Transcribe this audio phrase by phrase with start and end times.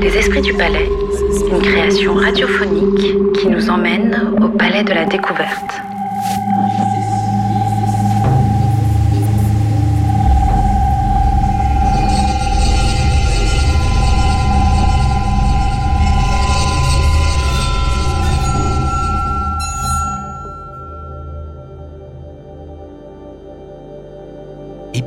[0.00, 0.88] Les Esprits du Palais,
[1.50, 5.91] une création radiophonique qui nous emmène au Palais de la Découverte.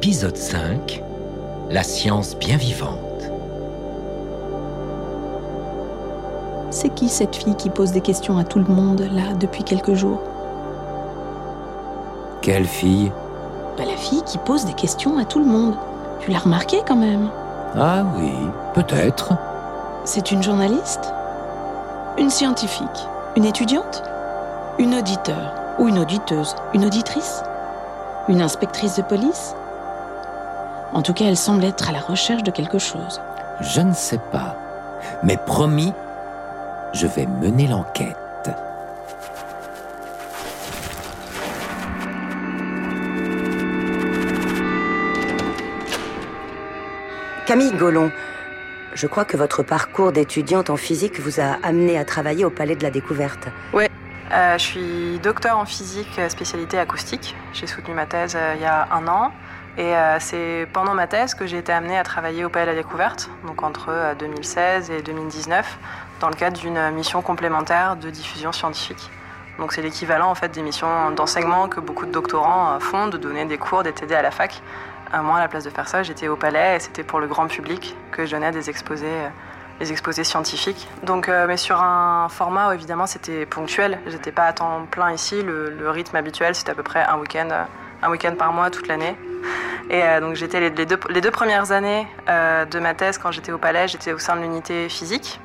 [0.05, 1.01] Épisode 5
[1.71, 2.99] La science bien vivante.
[6.69, 9.95] C'est qui cette fille qui pose des questions à tout le monde, là, depuis quelques
[9.95, 10.21] jours?
[12.43, 13.11] Quelle fille?
[13.79, 15.73] Bah, La fille qui pose des questions à tout le monde.
[16.19, 17.31] Tu l'as remarqué quand même?
[17.75, 18.31] Ah oui,
[18.75, 19.33] peut-être.
[20.03, 21.11] C'est une journaliste?
[22.19, 23.07] Une scientifique?
[23.35, 24.03] Une étudiante?
[24.77, 25.55] Une auditeur?
[25.79, 26.53] Ou une auditeuse?
[26.75, 27.41] Une auditrice?
[28.29, 29.55] Une inspectrice de police?
[30.95, 33.19] En tout cas, elle semble être à la recherche de quelque chose.
[33.59, 34.55] Je ne sais pas.
[35.23, 35.91] Mais promis,
[36.93, 38.15] je vais mener l'enquête.
[47.45, 48.09] Camille Gollon,
[48.93, 52.77] je crois que votre parcours d'étudiante en physique vous a amené à travailler au Palais
[52.77, 53.49] de la Découverte.
[53.73, 53.89] Ouais,
[54.31, 57.35] euh, je suis docteur en physique spécialité acoustique.
[57.51, 59.33] J'ai soutenu ma thèse euh, il y a un an.
[59.77, 62.71] Et euh, c'est pendant ma thèse que j'ai été amenée à travailler au Palais de
[62.71, 65.77] la Découverte, donc entre euh, 2016 et 2019,
[66.21, 69.09] dans le cadre d'une mission complémentaire de diffusion scientifique.
[69.59, 73.17] Donc c'est l'équivalent en fait des missions d'enseignement que beaucoup de doctorants euh, font, de
[73.17, 74.61] donner des cours, d'être aidés à la fac.
[75.13, 77.27] Euh, moi, à la place de faire ça, j'étais au Palais et c'était pour le
[77.27, 80.87] grand public que je donnais des exposés, euh, des scientifiques.
[81.03, 83.99] Donc, euh, mais sur un format où évidemment c'était ponctuel.
[84.07, 85.41] J'étais pas à temps plein ici.
[85.41, 87.63] Le, rythme habituel, c'était à peu près euh,
[88.01, 89.15] un week-end par mois toute l'année.
[89.89, 93.57] Et euh, donc j'étais les, deux, premières années euh, de ma thèse quand j'étais au
[93.57, 95.39] Palais, j'étais au sein de l'unité physique,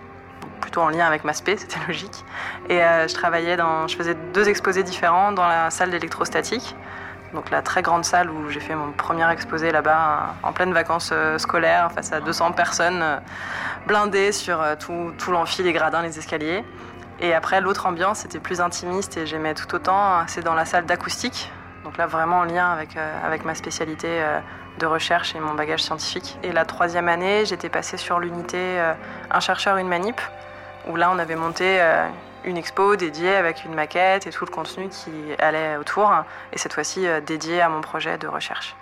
[0.60, 2.24] plutôt en lien avec ma spé, c'était logique.
[2.68, 6.74] Et euh, je travaillais dans, je faisais deux exposés différents dans la salle d'électrostatique,
[7.34, 11.12] donc la très grande salle où j'ai fait mon premier exposé là-bas en pleine vacances
[11.36, 13.20] scolaires face à 200 personnes
[13.86, 16.64] blindées sur tout, tout l'amphi, les gradins, les escaliers.
[17.20, 20.86] Et après, l'autre ambiance était plus intimiste et j'aimais tout autant, c'est dans la salle
[20.86, 21.52] d'acoustique.
[21.84, 24.38] Donc là, vraiment en lien avec, euh, avec ma spécialité euh,
[24.78, 26.38] de recherche et mon bagage scientifique.
[26.42, 28.92] Et la troisième année, j'étais passée sur l'unité euh,
[29.30, 30.20] Un chercheur, une manip,
[30.86, 31.80] où là, on avait monté
[32.44, 36.10] une expo dédiée avec une maquette et tout le contenu qui allait autour,
[36.52, 38.74] et cette fois-ci euh, dédié à mon projet de recherche.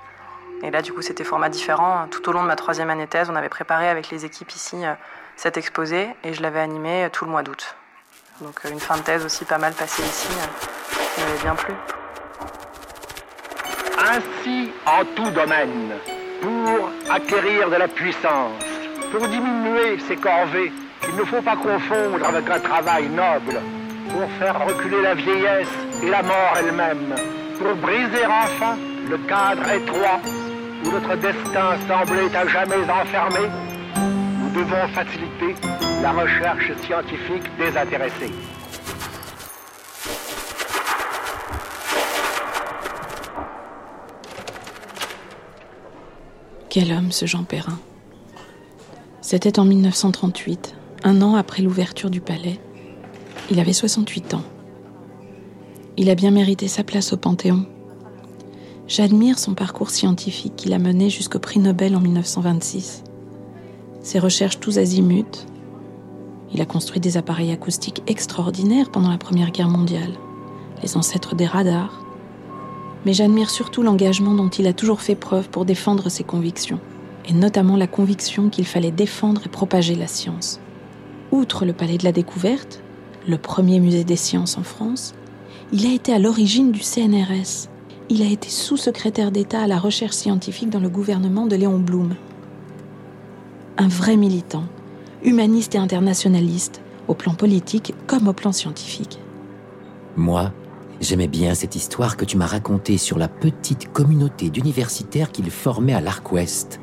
[0.63, 2.07] Et là, du coup, c'était format différent.
[2.11, 4.77] Tout au long de ma troisième année thèse, on avait préparé avec les équipes ici
[5.37, 7.77] cet exposé, et je l'avais animé tout le mois d'août.
[8.41, 10.29] Donc une fin de thèse aussi pas mal passée ici,
[11.15, 11.75] qui bien plu.
[14.11, 15.93] Ainsi, en tout domaine,
[16.41, 18.65] pour acquérir de la puissance,
[19.13, 20.73] pour diminuer ses corvées,
[21.07, 23.61] il ne faut pas confondre avec un travail noble,
[24.09, 25.69] pour faire reculer la vieillesse
[26.03, 27.15] et la mort elle-même,
[27.59, 28.79] pour briser enfin
[29.11, 30.21] le cadre étroit
[30.85, 33.47] où notre destin semblait à jamais enfermé,
[33.95, 35.55] nous devons faciliter
[36.03, 38.33] la recherche scientifique désintéressée.
[46.81, 47.77] Quel homme ce Jean Perrin
[49.21, 52.61] C'était en 1938, un an après l'ouverture du palais.
[53.51, 54.45] Il avait 68 ans.
[55.97, 57.67] Il a bien mérité sa place au Panthéon.
[58.87, 63.03] J'admire son parcours scientifique qu'il a mené jusqu'au prix Nobel en 1926.
[64.01, 65.49] Ses recherches tous azimuts.
[66.55, 70.13] Il a construit des appareils acoustiques extraordinaires pendant la Première Guerre mondiale,
[70.85, 72.05] les ancêtres des radars.
[73.09, 76.79] Mais j'admire surtout l'engagement dont il a toujours fait preuve pour défendre ses convictions,
[77.27, 80.61] et notamment la conviction qu'il fallait défendre et propager la science.
[81.33, 82.83] Outre le Palais de la Découverte,
[83.27, 85.15] le premier musée des sciences en France,
[85.73, 87.71] il a été à l'origine du CNRS.
[88.11, 92.15] Il a été sous-secrétaire d'État à la recherche scientifique dans le gouvernement de Léon Blum.
[93.79, 94.65] Un vrai militant,
[95.25, 99.19] humaniste et internationaliste, au plan politique comme au plan scientifique.
[100.15, 100.53] Moi,
[101.01, 105.95] j'aimais bien cette histoire que tu m'as racontée sur la petite communauté d'universitaires qu'il formait
[105.95, 106.81] à l'Arc Ouest.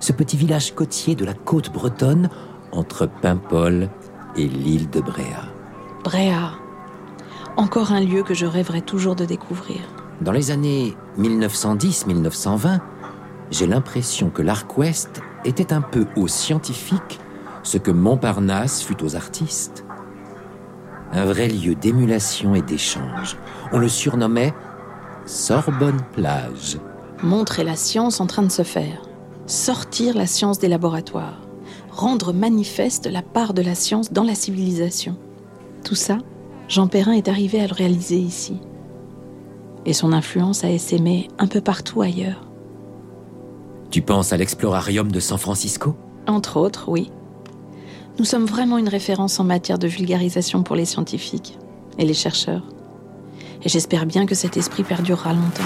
[0.00, 2.28] Ce petit village côtier de la côte bretonne
[2.72, 3.88] entre Paimpol
[4.36, 5.44] et l'île de Bréa.
[6.04, 6.52] Bréa.
[7.56, 9.80] Encore un lieu que je rêverais toujours de découvrir.
[10.20, 12.80] Dans les années 1910-1920,
[13.50, 17.20] j'ai l'impression que l'Arc Ouest était un peu aux scientifiques
[17.62, 19.84] ce que Montparnasse fut aux artistes.
[21.12, 23.36] Un vrai lieu d'émulation et d'échange.
[23.70, 24.54] On le surnommait
[25.26, 26.78] Sorbonne Plage.
[27.22, 29.02] Montrer la science en train de se faire.
[29.46, 31.40] Sortir la science des laboratoires.
[31.90, 35.16] Rendre manifeste la part de la science dans la civilisation.
[35.84, 36.18] Tout ça,
[36.68, 38.58] Jean Perrin est arrivé à le réaliser ici.
[39.84, 42.48] Et son influence a essaimé un peu partout ailleurs.
[43.90, 45.94] Tu penses à l'explorarium de San Francisco?
[46.26, 47.10] Entre autres, oui.
[48.18, 51.58] Nous sommes vraiment une référence en matière de vulgarisation pour les scientifiques
[51.98, 52.62] et les chercheurs.
[53.64, 55.62] Et j'espère bien que cet esprit perdurera longtemps.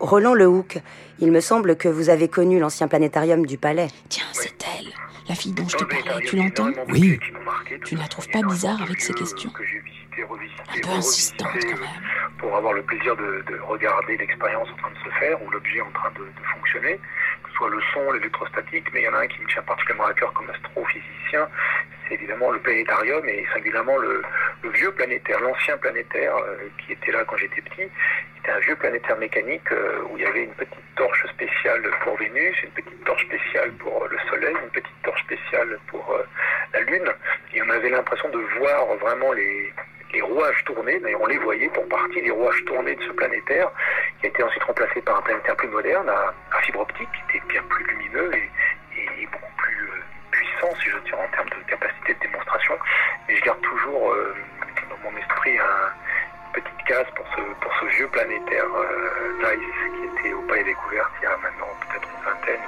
[0.00, 0.80] Roland Lehoucq,
[1.20, 3.88] il me semble que vous avez connu l'ancien planétarium du palais.
[4.08, 4.86] Tiens, c'est elle,
[5.28, 6.24] la fille dont je te parlais.
[6.24, 6.70] Tu l'entends?
[6.88, 7.18] Oui.
[7.84, 9.50] Tu ne la trouves pas bizarre avec ses questions?
[11.38, 11.78] Quand même.
[12.38, 15.80] Pour avoir le plaisir de, de regarder l'expérience en train de se faire ou l'objet
[15.80, 16.98] en train de, de fonctionner,
[17.42, 19.62] que ce soit le son, l'électrostatique, mais il y en a un qui me tient
[19.62, 21.48] particulièrement à cœur comme astrophysicien,
[22.06, 24.22] c'est évidemment le planétarium et singulièrement le,
[24.62, 27.90] le vieux planétaire, l'ancien planétaire euh, qui était là quand j'étais petit.
[28.36, 32.16] C'était un vieux planétaire mécanique euh, où il y avait une petite torche spéciale pour
[32.16, 36.22] Vénus, une petite torche spéciale pour euh, le Soleil, une petite torche spéciale pour euh,
[36.74, 37.12] la Lune.
[37.54, 39.72] Et on avait l'impression de voir vraiment les,
[40.12, 43.70] les rouages tournés, d'ailleurs on les voyait pour partie, les rouages tournés de ce planétaire,
[44.20, 47.46] qui a été ensuite remplacé par un planétaire plus moderne, à, fibre optique, qui était
[47.46, 52.14] bien plus lumineux et, beaucoup plus euh, puissant, si je dire, en termes de capacité
[52.14, 52.78] de démonstration.
[53.28, 54.34] Mais je garde toujours euh,
[54.88, 60.34] dans mon esprit un, une petite case pour ce, vieux planétaire euh, Zeiss, qui était
[60.34, 62.60] au Palais Découverte il y a maintenant peut-être une vingtaine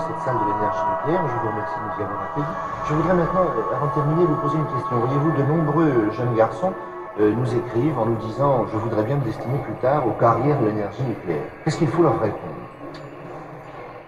[0.00, 1.22] cette salle de l'énergie nucléaire.
[1.28, 2.54] Je vous remercie de nous avoir accueillis.
[2.86, 4.96] Je voudrais maintenant, euh, avant de terminer, vous poser une question.
[4.98, 6.72] Voyez-vous, de nombreux jeunes garçons
[7.20, 10.58] euh, nous écrivent en nous disant Je voudrais bien me destiner plus tard aux carrières
[10.60, 11.46] de l'énergie nucléaire.
[11.64, 12.64] Qu'est-ce qu'il faut leur répondre?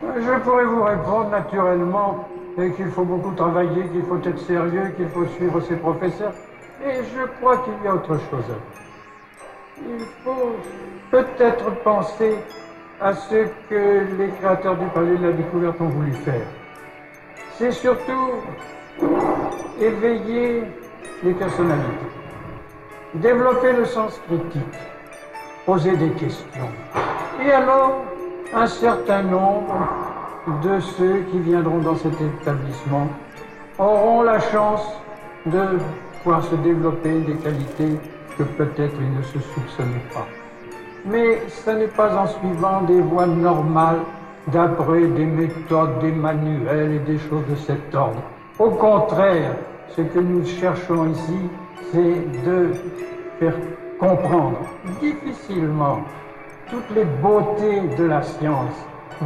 [0.02, 2.28] Je pourrais vous répondre naturellement
[2.58, 6.32] et qu'il faut beaucoup travailler, qu'il faut être sérieux, qu'il faut suivre ses professeurs.
[6.84, 8.44] Et je crois qu'il y a autre chose.
[9.78, 10.56] Il faut
[11.10, 12.38] peut-être penser
[13.00, 16.46] à ce que les créateurs du Palais de la Découverte ont voulu faire.
[17.58, 18.32] C'est surtout
[19.80, 20.62] éveiller
[21.22, 22.06] les personnalités,
[23.14, 24.62] développer le sens critique,
[25.66, 26.68] poser des questions.
[27.44, 28.04] Et alors,
[28.54, 29.88] un certain nombre
[30.62, 33.08] de ceux qui viendront dans cet établissement
[33.78, 34.86] auront la chance
[35.44, 35.78] de
[36.22, 38.00] pouvoir se développer des qualités
[38.38, 40.26] que peut-être ils ne se soupçonnaient pas.
[41.06, 44.00] Mais ce n'est pas en suivant des voies normales,
[44.48, 48.22] d'après des méthodes, des manuels et des choses de cet ordre.
[48.58, 49.52] Au contraire,
[49.88, 51.38] ce que nous cherchons ici,
[51.92, 52.70] c'est de
[53.38, 53.54] faire
[53.98, 54.58] comprendre
[55.00, 55.98] difficilement
[56.70, 58.74] toutes les beautés de la science.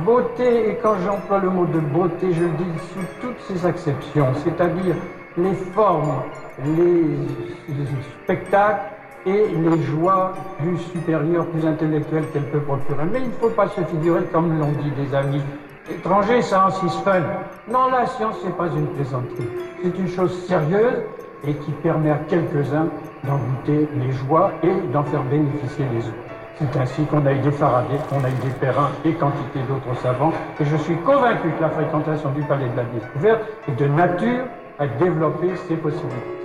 [0.04, 4.28] Beauté, et quand j'emploie le mot de beauté, je le dis sous toutes ses acceptions,
[4.44, 4.94] c'est-à-dire
[5.36, 6.22] les formes,
[6.64, 7.86] les, les
[8.22, 13.04] spectacles et les joies plus supérieures, plus intellectuelles qu'elle peut procurer.
[13.12, 15.42] Mais il ne faut pas se figurer, comme l'ont dit des amis
[15.90, 17.22] étrangers, en six fun.
[17.70, 19.48] Non, la science, c'est pas une plaisanterie.
[19.82, 21.02] C'est une chose sérieuse
[21.46, 22.88] et qui permet à quelques-uns
[23.24, 26.16] d'en goûter les joies et d'en faire bénéficier les autres.
[26.58, 29.98] C'est ainsi qu'on a eu des Faraday, qu'on a eu des Perrin et quantité d'autres
[30.00, 30.32] savants.
[30.60, 34.44] Et je suis convaincu que la fréquentation du palais de la découverte est de nature
[34.78, 36.38] à développer ces possibilités.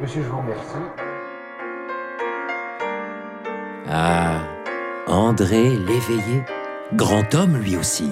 [0.00, 1.05] Monsieur, je vous remercie.
[3.88, 4.40] Ah,
[5.06, 6.42] André Léveillé,
[6.94, 8.10] grand homme lui aussi.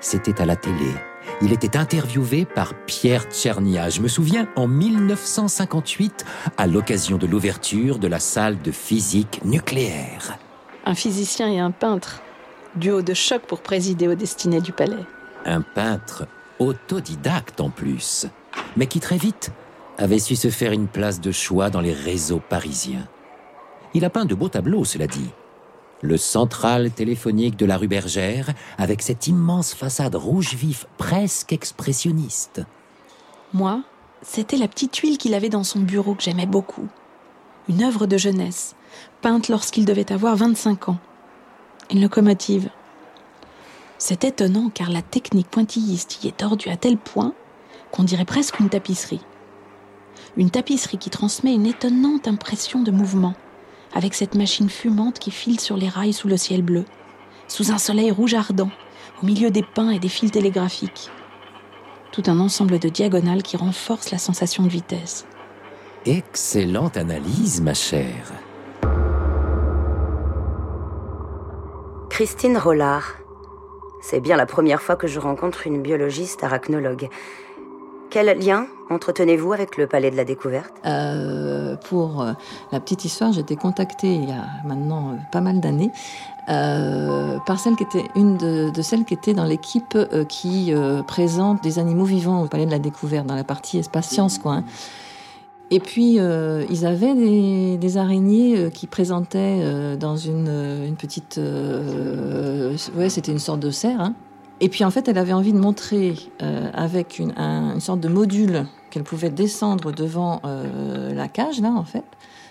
[0.00, 0.94] C'était à la télé.
[1.42, 6.24] Il était interviewé par Pierre Tchernia, je me souviens, en 1958,
[6.56, 10.38] à l'occasion de l'ouverture de la salle de physique nucléaire.
[10.86, 12.22] Un physicien et un peintre.
[12.74, 15.04] Duo de choc pour présider aux destinées du palais.
[15.44, 16.26] Un peintre
[16.58, 18.26] autodidacte en plus,
[18.76, 19.50] mais qui très vite
[19.98, 23.06] avait su se faire une place de choix dans les réseaux parisiens.
[23.94, 25.30] Il a peint de beaux tableaux, cela dit.
[26.02, 32.62] Le central téléphonique de la rue Bergère, avec cette immense façade rouge vif, presque expressionniste.
[33.54, 33.82] Moi,
[34.22, 36.88] c'était la petite huile qu'il avait dans son bureau que j'aimais beaucoup.
[37.68, 38.74] Une œuvre de jeunesse,
[39.22, 40.98] peinte lorsqu'il devait avoir 25 ans.
[41.90, 42.68] Une locomotive.
[43.98, 47.32] C'est étonnant car la technique pointilliste y est tordue à tel point
[47.90, 49.24] qu'on dirait presque une tapisserie.
[50.36, 53.34] Une tapisserie qui transmet une étonnante impression de mouvement,
[53.94, 56.84] avec cette machine fumante qui file sur les rails sous le ciel bleu,
[57.48, 58.70] sous un soleil rouge ardent,
[59.22, 61.10] au milieu des pins et des fils télégraphiques.
[62.12, 65.26] Tout un ensemble de diagonales qui renforce la sensation de vitesse.
[66.04, 68.32] Excellente analyse, ma chère.
[72.10, 73.16] Christine Rollard.
[74.00, 77.08] C'est bien la première fois que je rencontre une biologiste arachnologue.
[78.16, 80.72] Quel lien entretenez-vous avec le Palais de la Découverte?
[80.86, 82.32] Euh, Pour euh,
[82.72, 85.90] la petite histoire, j'ai été contactée il y a maintenant euh, pas mal d'années
[86.46, 89.98] par celle qui était une de, celles qui était dans l'équipe
[90.30, 90.72] qui
[91.06, 94.52] présente des animaux vivants au Palais de la Découverte, dans la partie espace science, quoi.
[94.52, 94.64] Hein.
[95.70, 101.38] Et puis, ils avaient des, araignées qui présentaient dans une, petite...
[102.96, 104.00] Ouais, c'était une sorte de serre.
[104.00, 104.14] Hein.
[104.60, 108.00] Et puis, en fait, elle avait envie de montrer euh, avec une, un, une sorte
[108.00, 112.04] de module qu'elle pouvait descendre devant euh, la cage, là, en fait,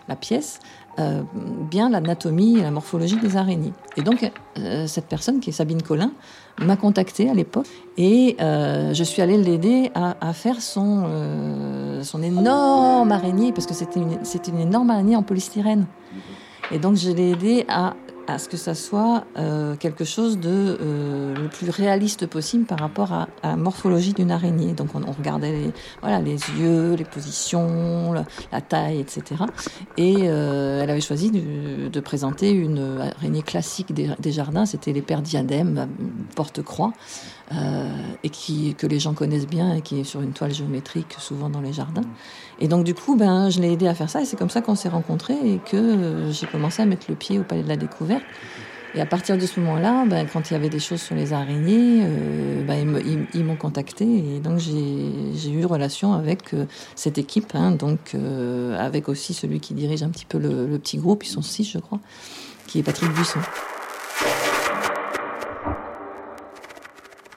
[0.07, 0.59] la pièce,
[0.99, 1.23] euh,
[1.71, 3.73] bien l'anatomie et la morphologie des araignées.
[3.97, 6.11] Et donc, euh, cette personne, qui est Sabine Collin,
[6.61, 12.03] m'a contactée à l'époque et euh, je suis allée l'aider à, à, faire son, euh,
[12.03, 14.19] son énorme araignée, parce que c'était une,
[14.53, 15.85] une énorme araignée en polystyrène.
[16.71, 17.93] Et donc, je l'ai aidé à
[18.27, 22.79] à ce que ça soit euh, quelque chose de euh, le plus réaliste possible par
[22.79, 24.73] rapport à, à la morphologie d'une araignée.
[24.73, 28.13] Donc on, on, regardait les, voilà, les yeux, les positions,
[28.51, 29.43] la, taille, etc.
[29.97, 34.93] Et euh, elle avait choisi de, de, présenter une araignée classique des, des jardins, c'était
[34.93, 35.87] les diadèmes,
[36.35, 36.93] porte-croix,
[37.51, 37.89] euh,
[38.23, 41.49] et qui, que les gens connaissent bien et qui est sur une toile géométrique souvent
[41.49, 42.05] dans les jardins.
[42.59, 44.61] Et donc du coup, ben, je l'ai aidé à faire ça et c'est comme ça
[44.61, 47.69] qu'on s'est rencontrés et que euh, j'ai commencé à mettre le pied au Palais de
[47.69, 48.23] la Découverte.
[48.95, 51.33] Et à partir de ce moment-là, ben, quand il y avait des choses sur les
[51.33, 52.97] araignées, euh, ben,
[53.33, 58.79] ils, m'ont contacté et donc j'ai eu relation avec euh, cette équipe, hein, donc euh,
[58.79, 61.65] avec aussi celui qui dirige un petit peu le, le petit groupe, ils sont six
[61.65, 61.99] je crois,
[62.67, 63.41] qui est Patrick Buisson.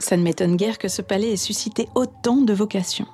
[0.09, 3.05] Ça ne m'étonne guère que ce palais ait suscité autant de vocations.